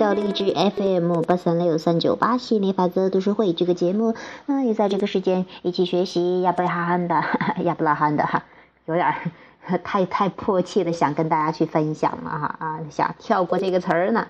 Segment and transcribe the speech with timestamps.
[0.00, 4.14] 到荔枝 FM 八三六三九八心理法则读书会这个节目。
[4.46, 7.22] 那也在这个时间一起学习亚伯拉罕的
[7.64, 8.44] 亚伯拉罕的哈，
[8.86, 9.14] 有点
[9.84, 14.28] 太太迫切的想跟大家去分享了哈啊，想跳过这个词儿呢。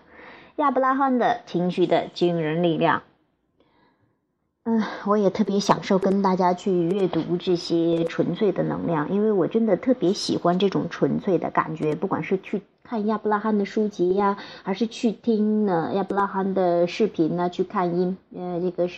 [0.57, 3.03] 亚伯拉罕的情绪的惊人力量。
[4.65, 11.95] 嗯，我也特别享受跟大家去阅读这些纯粹的能量，因为我真的特别喜欢这种纯粹的感觉。
[11.95, 18.91] 不管是去看亚伯拉罕的书籍呀，还是去听呢亚伯拉罕的视频呢，去看音呃这个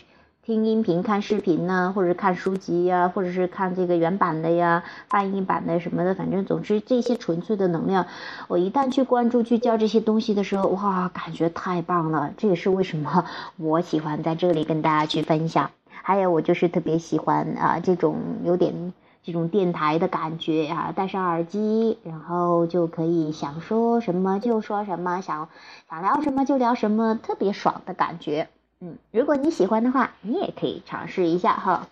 [0.42, 8.06] 听音频、看视频呢，或者看书籍呀，或者是看这个原版的呀、翻译版的什么的，反正总之这些纯粹的能量，
[8.48, 12.32] 我一旦去关注、聚焦这些东西的时候，哇，感觉太棒了！
[12.38, 13.26] 这也是为什么
[13.60, 15.70] 我喜欢在这里跟大家去分享。
[15.90, 25.48] 还有，我就是特别喜欢啊这种有点这种电台的感觉啊，戴上耳机，然后就可以想说什么就说什么，想
[25.88, 28.48] 想聊什么就聊什么，特别爽的感觉。
[28.80, 31.86] 嗯，如果你喜欢的话，你也可以尝试一下哈。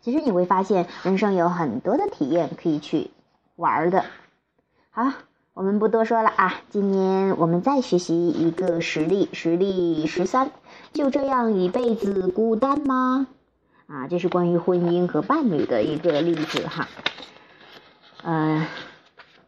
[0.00, 3.10] 其实你会发现，人生有很多的体验可以去
[3.56, 4.04] 玩的。
[4.90, 5.12] 好，
[5.52, 6.54] 我们不多说了啊。
[6.70, 10.50] 今年我们再学习一个实例，实例十三，
[10.94, 13.26] 就这样一辈子孤单吗？
[13.86, 16.88] 啊，这是关于婚姻和伴侣的一个例子哈。
[18.22, 18.66] 呃，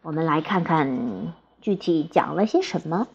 [0.03, 3.07] 我们来看看具体讲了些什么。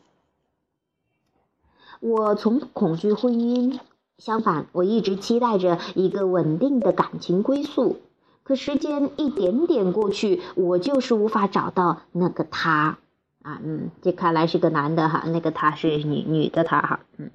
[2.00, 3.78] 我从不恐惧婚姻，
[4.18, 8.00] 相反，我一直期待着一个稳定的感情归宿。
[8.42, 12.98] 可时间一点点过去，我就是无法找到那个他。
[13.42, 17.30] 啊，嗯，这看来是个男的哈，那个他是女女的他哈，嗯，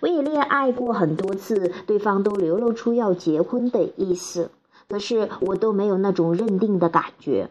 [0.00, 4.50] 我也恋爱过很多次，对方都流露出要结婚的意思，
[4.88, 7.50] 可是我都没有那种认定的感觉。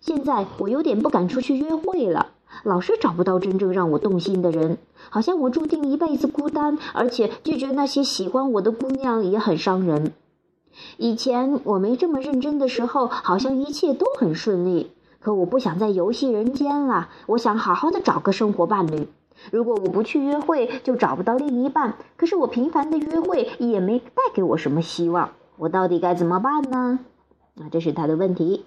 [0.00, 2.28] 现在我有点不敢出去约会了。
[2.64, 4.78] 老是找不到真正让我动心的人，
[5.08, 10.12] 好像我注定一辈子孤单，而且拒绝那些喜欢我的姑娘也很伤人。
[10.96, 14.90] 以前我没这么认真的时候，好像一切都很顺利。
[15.20, 19.08] 可我不想再游戏人间了，我想好好的找个生活伴侣。
[19.52, 21.94] 如果我不去约会，就找不到另一半。
[22.16, 27.00] 可是我频繁的约会也没带给我什么希望，我到底该怎么办呢？
[27.60, 28.64] 啊，这是他的问题。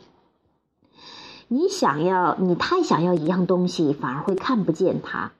[1.47, 5.31] 你想要，你太想要一样东西，反而会看不见它，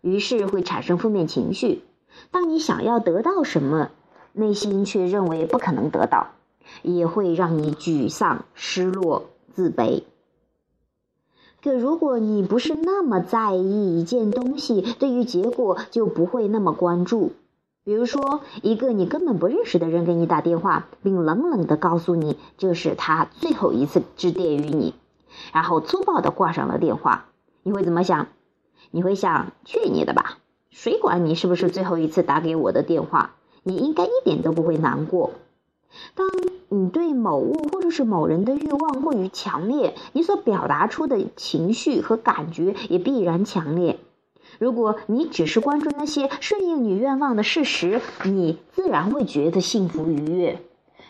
[0.00, 1.82] 于是会产生负面情绪。
[2.30, 3.90] 当你想要得到什么，
[4.32, 6.28] 内心却认为不可能得到，
[6.82, 10.04] 也会让你沮丧、失落、自卑。
[11.64, 17.32] 可如果你不是那么在意一件东西，对于结果就不会那么关注。
[17.84, 24.92] 比如说，一个你根本不认识的人给你打电话，并冷冷的告诉你这是他最后一次致电于你。
[25.54, 27.30] 然后粗暴的挂上了电话，
[27.62, 28.26] 你会怎么想？
[28.90, 30.36] 你会想去你的吧，
[30.68, 33.36] 谁管你是不是最后一次打给我的电话？
[33.62, 35.30] 你应该一点都不会难过。
[36.14, 36.26] 当
[36.68, 43.98] 你对某物或者是某人的欲望过于强烈，你所表达出的情绪和感觉也必然强烈。
[44.58, 50.60] 如果你只是关注那些顺应你愿望的事实，你自然会觉得幸福愉悦。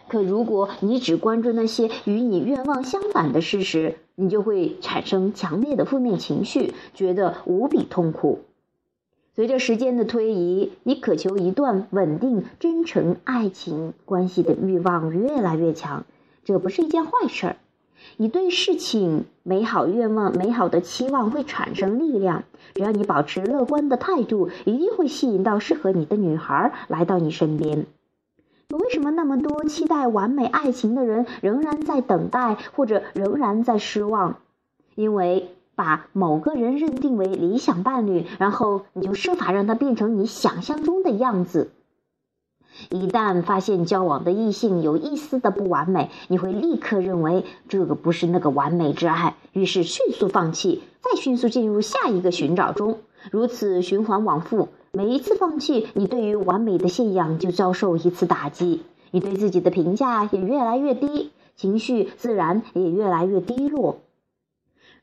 [0.08, 8.40] 可如果你只关注那些与你愿望相反的事实，你就会产生强烈的负面情绪，觉得无比痛苦。
[9.34, 16.04] 随着时间的推移，你渴求一段稳定、真诚爱情关系的欲望越来越强，
[16.44, 17.56] 这不是一件坏事儿。
[18.16, 22.44] 你对事情美好愿望、美好的期望会产生力量。
[22.74, 27.86] 只要你保持乐观的态度，一定会吸引到适合你的女孩来到你身边。
[28.68, 34.36] 可为什么那么多期待完美爱情的人仍然在等待，或者仍然在失望？
[34.94, 41.70] 因为把某个人认定为理想伴侣，然后你就设法让他变成你想象中的样子。
[42.90, 52.98] 一旦发现交往的异性有一丝的不完美，你会立刻认为这个不是那个完美之爱，于是迅速放弃，再迅速进入下一个寻找中，
[53.30, 54.68] 如此循环往复。
[54.90, 58.82] 每一次放弃，你对于完美的信仰就遭受一次打击，
[59.12, 63.98] 你对自己的评价也越来越低，情绪自然也越来越低落。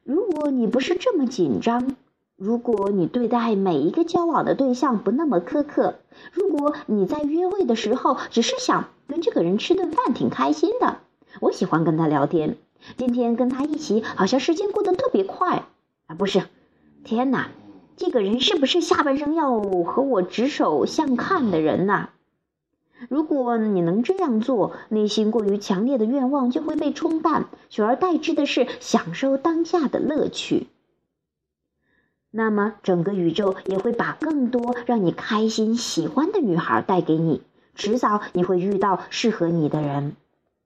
[0.04, 1.96] 如果你不是这么紧张，
[2.36, 5.96] 如果你对待每一个交往的对象不那么苛刻，
[6.34, 10.98] 如果你在约会的时候只是想跟这个人吃顿饭挺开心的，
[11.40, 12.58] 我喜欢跟他聊天，
[12.98, 15.66] 今天跟他一起好像时间过得特别快
[16.08, 16.42] 啊，不是，
[17.04, 17.50] 天哪！
[17.96, 22.10] 这个人是不是下半生要和我执手相看的人呐？
[23.10, 30.68] 如果你能这样做，内心过于强烈的愿望就会被冲淡，取而代之的是享受当下的乐趣。
[32.30, 37.42] 那么整个宇宙也会把更多让你开心、喜欢的女孩带给你。
[37.76, 40.16] 迟早你会遇到适合你的人。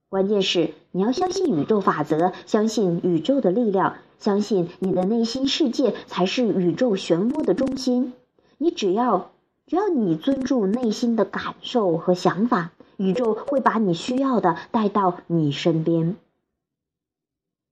[0.09, 8.13] 关键是你要相信宇宙法则，相信宇宙的力量，相信你的内心世界才是宇宙漩涡的中心。
[8.57, 9.31] 你只要
[9.67, 16.15] 只要你尊重内心的感受和想法，宇宙会把你需要的带到你身边。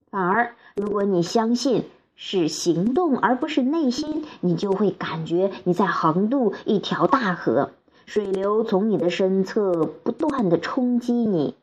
[0.09, 1.85] 反而，如果你相信
[2.15, 7.71] 是行动而不是内心，你就会感觉你在横渡一条大河，
[8.07, 11.53] 水流从你的身侧不断的冲击你，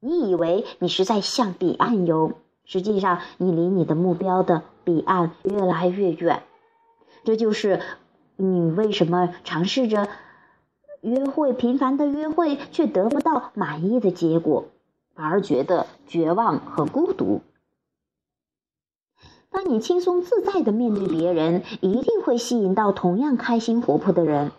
[0.00, 2.32] 你以为你是在向彼岸游，
[2.64, 6.42] 实际上你离你的目标的彼岸越来越远。
[7.22, 7.80] 这就是
[8.36, 10.08] 你为什么尝试着
[11.00, 14.66] 约会，频繁的约会却得不到满意的结果，
[15.14, 17.42] 反而觉得绝望和孤独。
[19.50, 24.50] 当你轻松自在的面对别人，一定会吸引到同样开心活泼的人。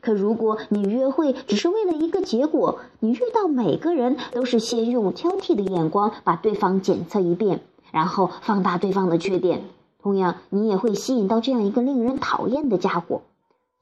[0.00, 7.60] 可如果你约会只是为了一个结果，你遇到每个人都是先用挑剔的眼光把对方检测一遍，
[7.92, 9.62] 然后放大对方的缺点，
[10.02, 13.22] 同样你也会吸引到这样一个令人讨厌的家伙。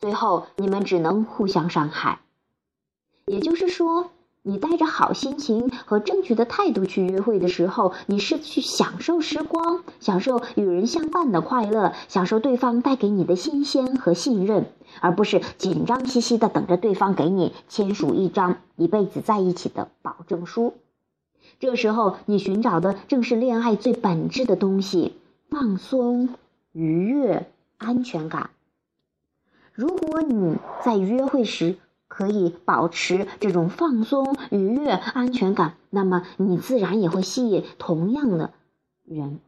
[0.00, 2.20] 最后你们只能互相伤害。
[3.26, 4.11] 也就是说。
[4.43, 20.73] 你带着好心情和正确的态度去约会的时候，你是去享受时光，享受与人相伴的快乐，享受对方带给你的新鲜和信任，而不是紧张兮兮的等着对方给你签署一张一辈子在一起的保证书。
[21.61, 25.14] 这时候，你寻找的正是恋爱最本质的东西——
[25.50, 26.29] 放松、
[26.73, 27.47] 愉悦、
[27.79, 28.50] 安全感。
[29.73, 38.50] 如果你在约会时，可以保持这种放松、愉悦、安全感，那么你自然也会吸引同样的
[39.05, 39.41] 人。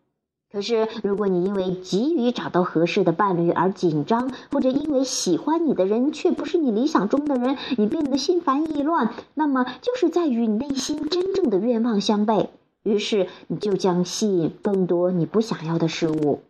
[0.52, 12.48] 可是，如果你因为急于找到合适的伴侣而紧张，或者因为喜欢你的人却不是你理想中的人，你变得心烦意乱，那么就是在与你内心真正的愿望相悖。
[12.82, 16.40] 于是，你就将吸引更多你不想要的事物。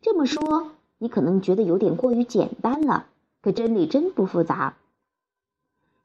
[0.00, 3.06] 这么说，你可能觉得有点过于简单了，
[3.42, 4.76] 可真理真不复杂。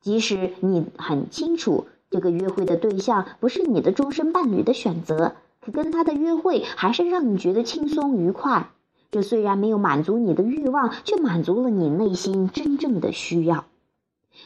[0.02, 8.72] 即使你很清楚这个约会的对象不是你的终身伴侣的选择，可跟他的约会还是让你觉得轻松愉快。
[9.12, 13.66] 这虽然没有满足你的欲望，却满足了你内心真正的需要。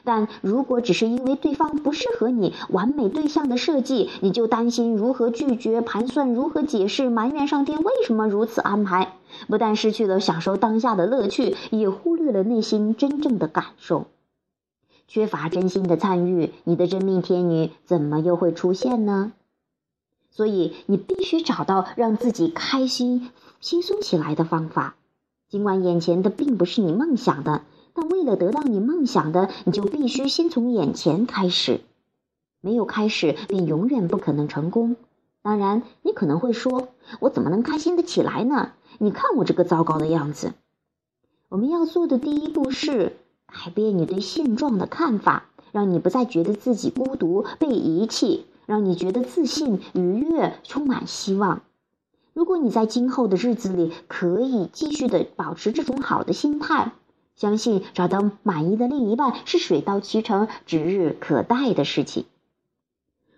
[0.04, 14.08] 但如果只是因为对方不适合你完美对象的设计，你就担心如何拒绝、盘算如何解释、埋怨上天为什么如此安排，不但失去了享受当下的乐趣，也忽略了内心真正的感受。
[15.08, 19.34] 缺乏真心的参与，你的真命天女怎么又会出现呢？
[20.32, 24.96] 所以你必须找到让自己开心、轻松起来的方法。
[25.50, 27.64] 尽管眼前的并不是你梦想的，
[27.94, 31.82] 但为了得到你梦想的，你就必须先从眼前开始。
[32.62, 34.96] 没有开始，便永远不可能成功。
[35.42, 36.90] 当然，你可能会说
[37.22, 38.74] ：“我怎么能开心的起来呢？
[38.98, 40.54] 你看我这个糟糕的样子。”
[41.50, 43.18] 我们要做的第一步是。
[43.52, 51.64] 改变你对现状的看法，让你不再觉得自己孤独、被遗弃，让你觉得自信、愉悦、充满希望。
[52.34, 56.92] 如果你在今后的日子里可以继续的保持这种好的心态，
[57.40, 62.26] 相信找到满意的另一半是水到渠成、指日可待的事情。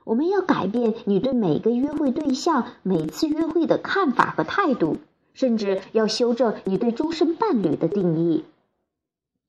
[0.04, 4.98] 我们要改变你对每个约会对象、每次约会的看法和态度，
[5.36, 8.44] 甚至要修正你对终身伴侣的定义。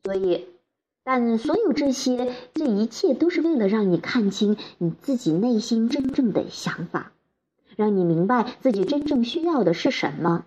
[0.04, 0.46] 所以。
[1.04, 7.10] 但所有这些，这一切都是为了让你看清你自己内心真正的想法，
[7.74, 10.44] 让你明白自己真正需要的是什么。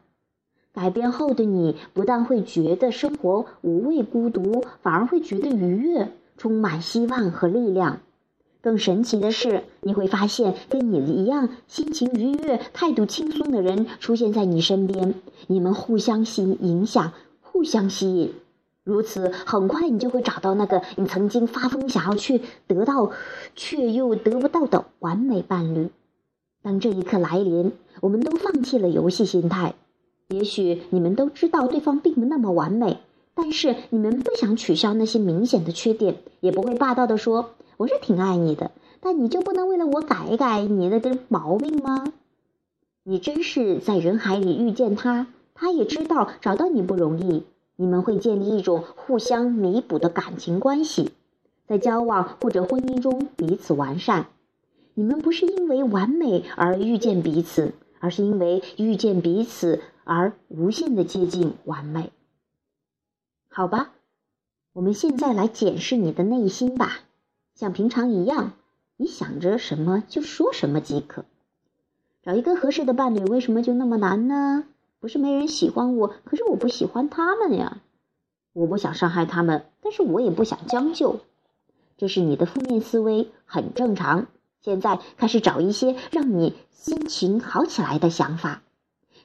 [0.75, 8.01] 改变后的你，不但会觉得生活无畏孤独，反而会觉得愉悦，充满希望和力量。
[8.61, 15.15] 更神奇的是，你会发现跟你一样心情愉悦、态度轻松的人出现在你身边，
[15.47, 18.33] 你们互相吸影响，互相吸引。
[18.83, 23.11] 如此，很快你就会找到那个你曾经发疯想要去得到，
[23.55, 25.89] 却又得不到的完美伴侣。
[26.61, 29.75] 当这一刻来临，我们都放弃了游戏心态。
[30.29, 32.97] 也许你们都知道对方并不那么完美，
[33.33, 42.05] 但是你们不想取消那些明显的缺点，也不会霸道的说：“我是挺爱你的，但你就不能为了我改一改你那根毛病吗？”
[43.03, 47.43] 你真是在人海里遇见他，他也知道找到你不容易。
[47.75, 51.11] 你们会建立一种互相弥补的感情关系，
[51.67, 54.27] 在交往或者婚姻中彼此完善。
[54.95, 62.13] 你们不是因为完美而遇见彼此，而是因为遇见彼此而无限的接近完美。
[63.49, 63.91] 好吧，
[64.71, 66.99] 我们现在来检视你的内心吧，
[67.53, 68.53] 像平常一样，
[68.95, 71.25] 你想着什么就说什么即可。
[72.23, 74.63] 找一个合适的伴侣为什么就那么难呢？
[74.99, 77.81] 不是没人喜欢我，可是我不喜欢他们呀。
[78.53, 81.19] 我不想伤害他们，但是我也不想将就。
[81.97, 84.27] 这是你的负面思维，很正常。
[84.61, 88.63] 现在开始找一些让你心情好起来的想法。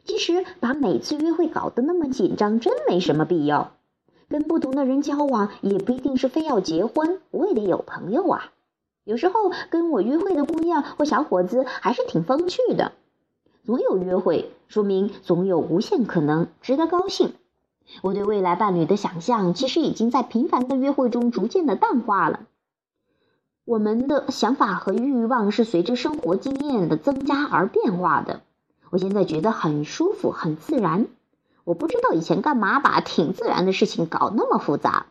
[0.04, 3.72] 其实把每次约会搞得那么紧张，真没什么必要。
[4.28, 7.20] 跟不同的人交往，也不一定是非要结婚。
[7.30, 8.52] 我也得有朋友啊。
[9.04, 12.92] 有时候跟我约会的姑娘或小伙子还是挺风趣的。
[13.64, 17.32] 总有约会，说明总有无限可能，值得高兴。
[18.02, 22.46] 我对未来伴侣的想象，其实已经在频繁的约会中逐渐的淡化了。
[23.64, 28.42] 我们的想法和欲望是随着生活经验的增加而变化的。
[28.90, 31.06] 我现在觉得很舒服，很自然。
[31.64, 35.06] 我不知道以前干嘛把挺自然的事情搞那么复杂。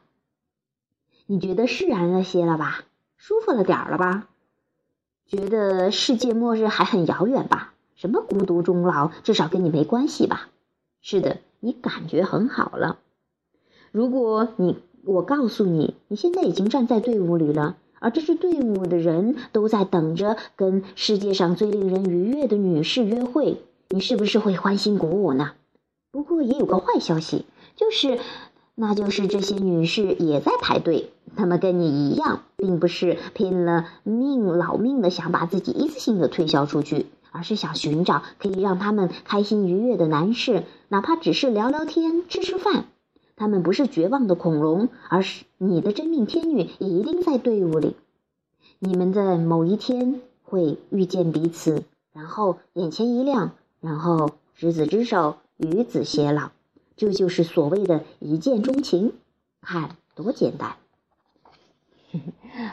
[1.26, 2.84] 你觉得释然了些了吧？
[3.16, 4.28] 舒服了点儿了吧？
[5.28, 7.74] 觉得世界末日还很遥远吧？
[7.96, 10.50] 什么孤独终老，至少跟你没关系吧？
[11.02, 12.98] 是的，你感觉很好了。
[13.92, 17.78] 如果你，我告诉你，你现在已经站在队伍里了。
[18.00, 25.54] 而这支队伍的人都在等着跟世界上最令人愉悦的女士约会，你是不是会欢欣鼓舞呢？
[26.12, 28.20] 不过也有个坏消息，就是，
[28.76, 42.86] 那就是这些女士也在排队，她们跟你一样，并不是拼了命老命的想把自己一次性的推销出去，而是想寻找可以让他们开心愉悦的男士，哪怕只是聊聊天、吃吃饭。
[43.36, 47.96] 他们不是绝望的恐龙，而是你的真命天女，也一定在队伍里。
[48.78, 56.52] 你们在某一天会遇见彼此，然后眼前一亮，然后执子之手，与子偕老。
[56.96, 59.14] 这就是所谓的一见钟情，
[59.62, 60.76] 看多简单。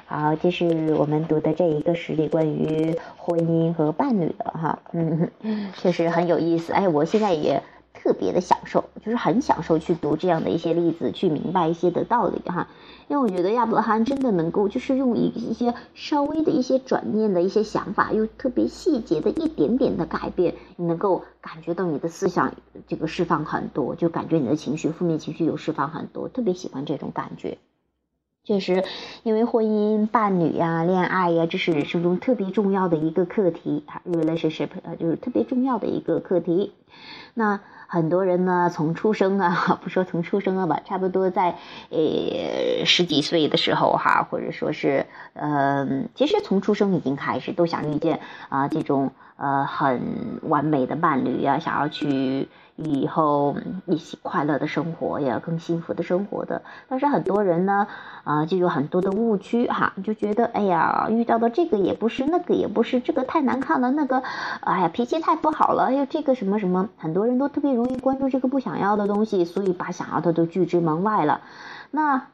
[0.07, 5.31] 好，这是我们读的这一个实例，关于婚姻和伴侣的哈，嗯，
[5.77, 6.73] 确实很有意思。
[6.73, 7.63] 哎，我现在也。
[7.97, 12.69] 特别的享受，就是很享受去读这样的一些例子，去明白一些的道理哈。
[13.09, 22.55] 因为我觉得亚伯拉罕真的能够，就是用一一些稍微的一些转念的一些想法，又特别细节的一点点的改变，你能够感觉到你的思想
[22.87, 27.59] 这个释放很多，就感觉你的情绪负面情绪有释放很多，特别喜欢这种感觉。
[28.43, 28.85] 确实，
[29.25, 36.73] 因为婚姻、伴侣呀、恋爱呀，这是人生中特别重要的一个课题，relationship 啊，就是特别重要的一个课题。
[37.35, 41.57] 那很多人呢，从出生啊， 不说从出生了吧，差不多在
[41.91, 45.07] 呃十几岁的时候哈，或者说是
[45.39, 52.49] 嗯，其实从出生已经开始都想遇见啊这种呃很完美的伴侣呀，想要去。
[52.79, 56.61] 以后一起快乐的生活呀，更幸福的生活的。
[56.91, 57.87] 但是很多人呢，
[58.23, 64.23] 啊，就有很多的误区哈，就觉得哎呀，遇到的这个也不是，那个也不是，这个太难看了，那个，
[64.61, 71.41] 哎呀，脾气太不好了，哎呦，这个什么什么，很多人都特别容易关注这个不想要的东西，所以把想要的都拒之门外了。
[71.91, 72.27] 那，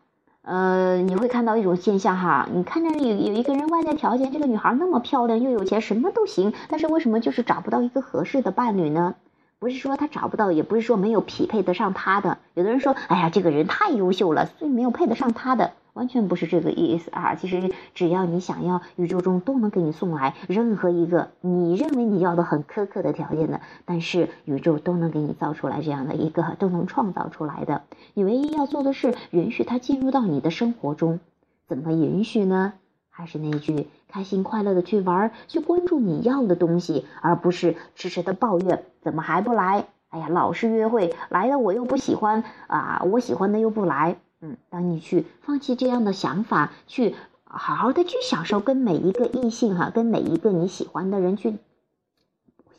[0.43, 9.15] 呃，你会看到一种现象哈，你看着有有一个人外在条件，这个女孩那么漂亮又有钱，什么都行，但是为什么就是找不到一个合适的伴侣呢？
[9.61, 12.39] 不是说他找不到，也不是说没有匹配得上他的。
[12.55, 17.35] 有的人说，哎呀，这个人太优秀了，所以没有配得上他的，完全不是这个意思啊。
[17.35, 27.83] 其实只要你想要，宇宙中都能给你送来任何一个你认为你要的很苛刻的条件的，但是宇宙都能给你造出来这样的一个，都能创造出来的。
[28.15, 31.21] 你唯一要做的是允许它进入到你的生活中，
[31.67, 32.75] 怎么允许呢？
[33.15, 39.85] 还是那句，开心快乐的去玩，去关注你要的东西，而不是痴痴的抱怨怎么还不来？
[40.09, 44.17] 哎呀，老是约会来了我又不喜欢啊，我喜欢的又不来。
[44.45, 51.59] 嗯，当你去放弃这样的想法，去好好的去享受跟每一个异性哈，跟每一个你喜欢的人去。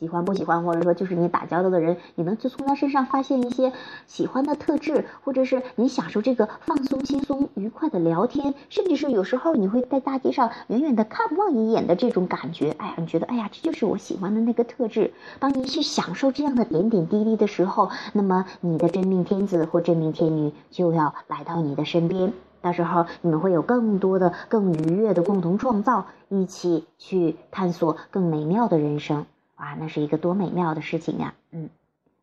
[0.04, 3.72] 喜欢不喜欢，或者说就是你打交道的人，你能就从他身上发现一些
[4.06, 15.14] 喜欢的特质，或者是你享受这个放松、轻松、愉快的聊天，甚至是有时候你会在大街上远远的看望一眼的这种感觉，哎呀，你觉得哎呀，这就是我喜欢的那个特质。
[15.38, 29.24] 当你去享受这样的点点滴滴的时候，那么你的真命天子或真命天女就要来到你的身边，到时候你们会有更多的、更愉悦的共同创造，一起去探索更美妙的人生。
[29.64, 31.32] 哇，那是一个多美妙的事情呀！
[31.50, 31.70] 嗯，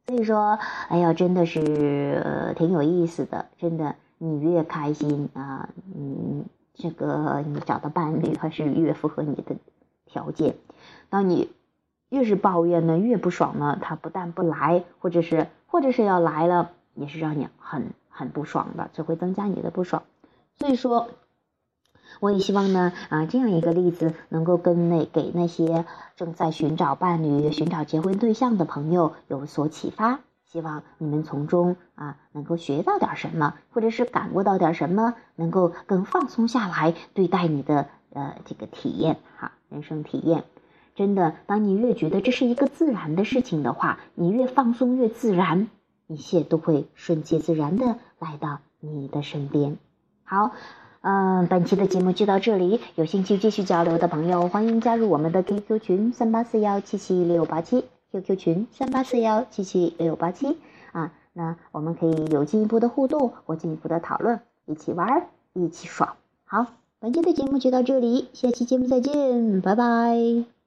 [0.05, 3.47] 所以说，哎呀，真的是挺有意思的。
[3.57, 6.45] 真的，你越开心啊，嗯，
[6.75, 9.55] 这个你找到伴侣还是越符合你的
[10.05, 10.53] 条件。
[11.09, 11.49] 当你
[12.09, 17.87] 越是抱怨呢，越不爽呢，他不但不来，或者是或者是要来了，也是让你很。
[18.13, 20.03] 很不爽的，只会增加你的不爽。
[20.59, 21.07] 所以说，
[22.19, 30.19] 我也希望呢，啊，这样一个例子能够跟那给那些正在寻找伴侣、寻找结婚对象的朋友有所启发。
[30.45, 40.43] 希望你们从中啊能够学到点什么，或者是感悟到点什么，能够更放松下来对待你的呃这个体验哈，人生体验。
[40.93, 45.69] 真的，当你越觉得这是一个自然的事情的话，你越放松越自然，
[46.07, 49.77] 一切都会顺其自然的来到你的身边。
[50.25, 50.51] 好，
[51.01, 57.85] 嗯，本期的节目就到这里，有兴趣继续交流的朋友，欢迎加入我们的 QQ 群三八四幺七七六八七。
[58.11, 60.57] QQ 群三八四幺七七六八七
[60.91, 66.17] 啊，那我们可以有进一步的互动或进一步的讨论，一起玩，一起爽。
[66.43, 66.67] 好，
[66.99, 70.60] 本期的节目就到这里，下期节目再见，拜拜。